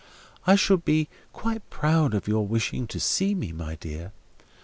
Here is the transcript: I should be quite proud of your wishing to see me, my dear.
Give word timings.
I 0.47 0.55
should 0.55 0.83
be 0.83 1.09
quite 1.31 1.69
proud 1.69 2.15
of 2.15 2.27
your 2.27 2.47
wishing 2.47 2.87
to 2.87 2.99
see 2.99 3.35
me, 3.35 3.51
my 3.51 3.75
dear. 3.75 4.13